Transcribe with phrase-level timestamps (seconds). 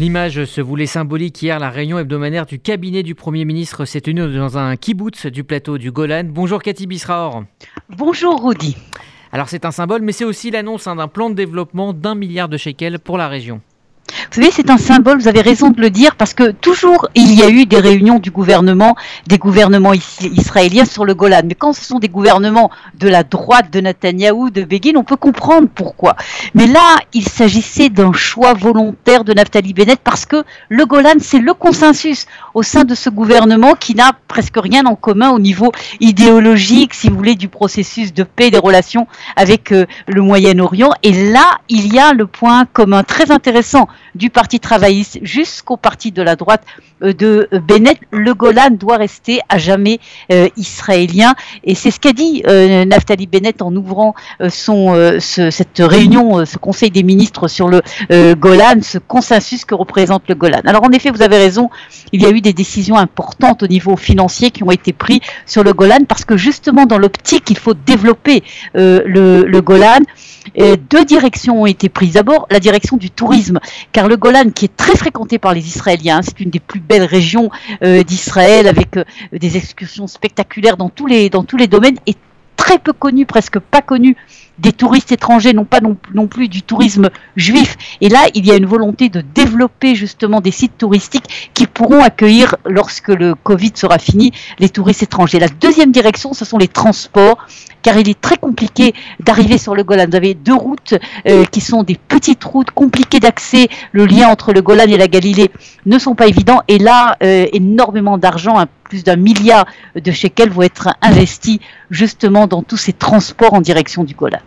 [0.00, 1.60] L'image se voulait symbolique hier.
[1.60, 5.78] La réunion hebdomadaire du cabinet du Premier ministre s'est tenue dans un kibbutz du plateau
[5.78, 6.24] du Golan.
[6.24, 7.44] Bonjour Cathy Bisraor.
[7.90, 8.76] Bonjour Rudy.
[9.30, 12.48] Alors c'est un symbole, mais c'est aussi l'annonce hein, d'un plan de développement d'un milliard
[12.48, 13.60] de shekels pour la région.
[14.34, 17.32] Vous savez, c'est un symbole, vous avez raison de le dire, parce que toujours il
[17.38, 18.96] y a eu des réunions du gouvernement,
[19.28, 21.42] des gouvernements israéliens sur le Golan.
[21.44, 22.68] Mais quand ce sont des gouvernements
[22.98, 26.16] de la droite de Netanyahou, de Begin, on peut comprendre pourquoi.
[26.52, 31.38] Mais là, il s'agissait d'un choix volontaire de Naftali Bennett parce que le Golan, c'est
[31.38, 35.70] le consensus au sein de ce gouvernement qui n'a presque rien en commun au niveau
[36.00, 40.90] idéologique, si vous voulez, du processus de paix, des relations avec euh, le Moyen-Orient.
[41.04, 46.12] Et là, il y a le point commun très intéressant du Parti travailliste jusqu'au parti
[46.12, 46.62] de la droite
[47.02, 49.98] euh, de euh, Bennett, le Golan doit rester à jamais
[50.32, 51.34] euh, israélien.
[51.64, 54.14] Et c'est ce qu'a dit Naftali Bennett en ouvrant
[54.48, 57.80] son, cette réunion, ce Conseil des ministres sur le
[58.34, 60.60] Golan, ce consensus que représente le Golan.
[60.64, 61.70] Alors en effet, vous avez raison,
[62.12, 65.64] il y a eu des décisions importantes au niveau financier qui ont été prises sur
[65.64, 68.42] le Golan parce que justement dans l'optique, il faut développer
[68.74, 70.00] le, le Golan.
[70.56, 72.14] deux directions ont été prises.
[72.14, 73.60] D'abord, la direction du tourisme,
[73.92, 77.04] car le Golan, qui est très fréquenté par les Israéliens, c'est une des plus belles
[77.04, 77.50] régions
[77.82, 82.18] euh, d'Israël avec euh, des excursions spectaculaires dans tous les, dans tous les domaines, est
[82.56, 84.16] très peu connu, presque pas connu
[84.58, 87.76] des touristes étrangers, non pas non, plus du tourisme juif.
[88.00, 92.02] Et là, il y a une volonté de développer justement des sites touristiques qui pourront
[92.02, 95.38] accueillir, lorsque le Covid sera fini, les touristes étrangers.
[95.38, 97.46] La deuxième direction, ce sont les transports
[97.84, 100.06] car il est très compliqué d'arriver sur le Golan.
[100.08, 100.94] Vous avez deux routes
[101.28, 103.68] euh, qui sont des petites routes compliquées d'accès.
[103.92, 105.50] Le lien entre le Golan et la Galilée
[105.84, 106.62] ne sont pas évidents.
[106.66, 111.58] Et là, euh, énormément d'argent, plus d'un milliard de shekels vont être investis
[111.90, 114.38] justement dans tous ces transports en direction du Golan.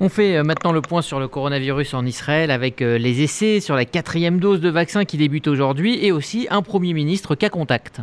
[0.00, 3.76] On fait euh, maintenant le point sur le coronavirus en Israël avec les essais sur
[3.76, 8.00] la quatrième dose de vaccin qui débute aujourd'hui et aussi un Premier ministre cas contact.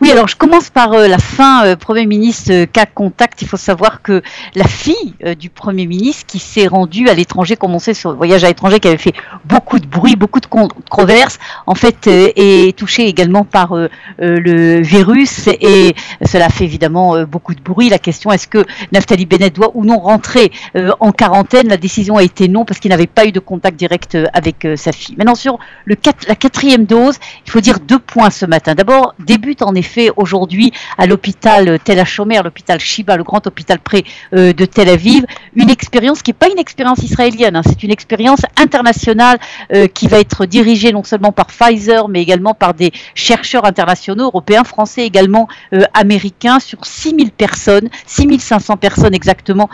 [0.00, 3.42] Oui, alors je commence par euh, la fin, euh, Premier ministre euh, cas contact.
[3.42, 4.22] Il faut savoir que
[4.54, 8.16] la fille du Premier ministre qui s'est rendue à l'étranger, comme on sait sur le
[8.16, 12.76] voyage à l'étranger, qui avait fait beaucoup de bruit, beaucoup de controverses, en fait est
[12.76, 13.74] touchée également par
[14.18, 15.94] le virus et
[16.24, 17.88] cela fait évidemment beaucoup de bruit.
[17.88, 20.52] La question est-ce que Naftali Bennett doit ou non rentrer
[21.00, 21.68] en quarantaine?
[21.68, 24.92] La décision a été non parce qu'il n'avait pas eu de contact direct avec sa
[24.92, 25.16] fille.
[25.16, 25.96] Maintenant sur le
[26.28, 27.16] la quatrième dose,
[27.46, 28.74] il faut dire deux points ce matin.
[28.74, 29.83] D'abord, débute en effet
[30.16, 35.24] aujourd'hui à l'hôpital Tel HaShomer, l'hôpital Shiba, le grand hôpital près euh, de Tel Aviv,
[35.54, 37.62] une expérience qui n'est pas une expérience israélienne, hein.
[37.64, 39.38] c'est une expérience internationale
[39.72, 44.24] euh, qui va être dirigée non seulement par Pfizer, mais également par des chercheurs internationaux,
[44.24, 49.68] européens, français également, euh, américains, sur 6000 personnes, 6500 personnes exactement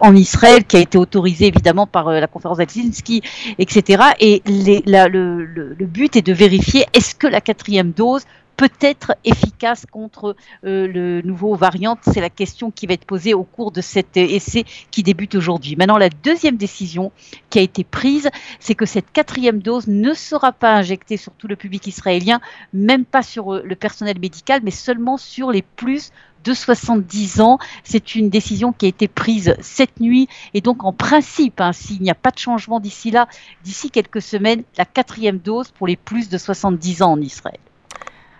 [0.00, 3.22] en Israël, qui a été autorisée évidemment par la conférence d'Helsinki,
[3.58, 4.02] etc.
[4.20, 8.22] Et le but est de vérifier est-ce que la quatrième dose
[8.56, 10.34] peut être efficace contre
[10.64, 14.16] euh, le nouveau variant C'est la question qui va être posée au cours de cet
[14.16, 15.76] essai qui débute aujourd'hui.
[15.76, 17.12] Maintenant, la deuxième décision
[17.50, 18.30] qui a été prise,
[18.60, 22.40] c'est que cette quatrième dose ne sera pas injectée sur tout le public israélien,
[22.72, 26.10] même pas sur euh, le personnel médical, mais seulement sur les plus
[26.44, 27.58] de 70 ans.
[27.84, 32.00] C'est une décision qui a été prise cette nuit et donc en principe, hein, s'il
[32.00, 33.28] n'y a pas de changement d'ici là,
[33.64, 37.58] d'ici quelques semaines, la quatrième dose pour les plus de 70 ans en Israël.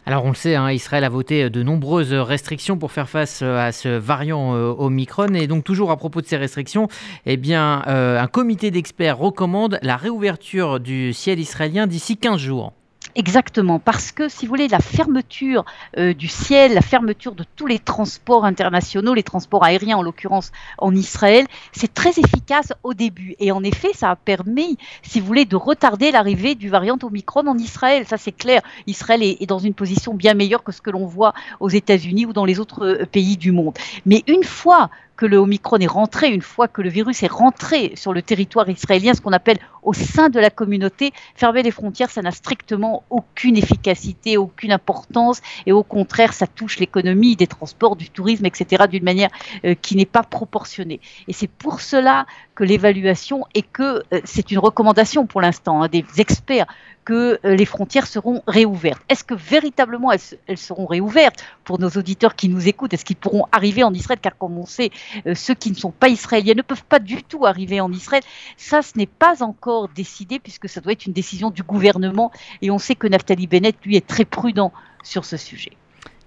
[0.08, 3.58] Alors on le sait, hein, Israël a voté de nombreuses restrictions pour faire face euh,
[3.58, 5.34] à ce variant euh, Omicron.
[5.34, 6.86] Et donc toujours à propos de ces restrictions,
[7.26, 12.72] eh euh, un comité d'experts recommande la réouverture du ciel israélien d'ici 15 jours.
[13.18, 15.64] Exactement, parce que si vous voulez, la fermeture
[15.96, 20.52] euh, du ciel, la fermeture de tous les transports internationaux, les transports aériens en l'occurrence
[20.76, 23.34] en Israël, c'est très efficace au début.
[23.38, 27.46] Et en effet, ça a permis, si vous voulez, de retarder l'arrivée du variant Omicron
[27.46, 28.04] en Israël.
[28.06, 28.60] Ça, c'est clair.
[28.86, 32.26] Israël est, est, dans une position bien meilleure que ce que l'on voit aux États-Unis
[32.26, 33.78] ou dans les autres euh, pays du monde.
[34.04, 37.92] Mais une fois que le Omicron est rentré, une fois que le virus est rentré
[37.96, 42.10] sur le territoire israélien, ce qu'on appelle au sein de la communauté, fermer les frontières,
[42.10, 47.96] ça n'a strictement aucune efficacité, aucune importance, et au contraire, ça touche l'économie, des transports,
[47.96, 49.30] du tourisme, etc., d'une manière
[49.64, 51.00] euh, qui n'est pas proportionnée.
[51.28, 55.88] Et c'est pour cela que l'évaluation est que euh, c'est une recommandation pour l'instant hein,
[55.88, 56.66] des experts
[57.06, 59.00] que euh, les frontières seront réouvertes.
[59.08, 62.92] Est-ce que véritablement elles, seront réouvertes pour nos auditeurs qui nous écoutent?
[62.92, 64.18] Est-ce qu'ils pourront arriver en Israël?
[64.20, 64.90] Car comme on sait,
[65.26, 68.22] euh, ceux qui ne sont pas israéliens ne peuvent pas du tout arriver en Israël.
[68.58, 72.32] Ça, ce n'est pas encore décidé puisque ça doit être une décision du gouvernement.
[72.60, 74.72] Et on sait que Naftali Bennett, lui, est très prudent
[75.04, 75.72] sur ce sujet.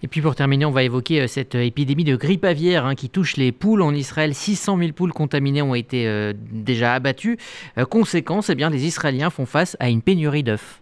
[0.02, 2.96] Et puis pour terminer, on va évoquer euh, cette euh, épidémie de grippe aviaire hein,
[2.96, 4.34] qui touche les poules en Israël.
[4.34, 7.38] 600 000 poules contaminées ont été euh, déjà abattues.
[7.90, 10.82] conséquence, eh bien, les Israéliens font face à une pénurie d'œufs.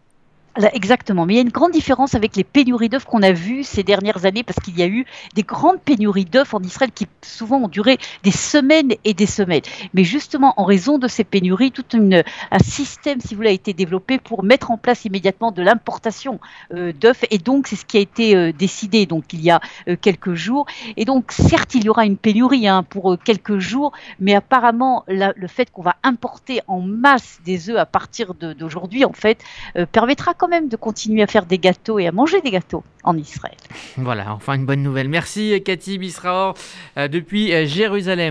[0.74, 3.63] Exactement, mais il y a une grande différence avec les pénuries d'œufs qu'on a vues
[3.63, 5.06] ces dernières années, parce qu'il y a eu
[5.36, 9.62] des grandes pénuries d'œufs en Israël qui souvent ont duré des semaines et des semaines.
[9.94, 13.74] Mais justement, en raison de ces pénuries, tout un système, si vous voulez, a été
[13.74, 16.39] développé pour mettre en place immédiatement de l'importation
[16.74, 19.62] euh, d'œufs, et donc c'est ce qui a été euh, décidé donc il y a
[19.88, 20.65] euh, quelques jours.
[20.95, 25.48] Et donc certes, il y aura une pénurie hein, pour quelques jours, mais apparemment le
[25.48, 29.44] fait qu'on va importer en masse des œufs à partir d'aujourd'hui, en fait,
[29.92, 33.18] permettra quand même de continuer à faire des gâteaux et à manger des gâteaux en
[33.18, 33.56] Israël.
[33.98, 35.08] Voilà, enfin une bonne nouvelle.
[35.08, 36.56] Merci Cathy Bisraor
[36.98, 38.18] euh, depuis euh, Jérusalem.